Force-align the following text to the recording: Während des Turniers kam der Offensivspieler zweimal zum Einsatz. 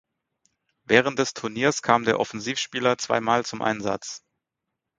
Während 0.85 1.19
des 1.19 1.35
Turniers 1.35 1.83
kam 1.83 2.05
der 2.05 2.19
Offensivspieler 2.19 2.97
zweimal 2.97 3.45
zum 3.45 3.61
Einsatz. 3.61 4.23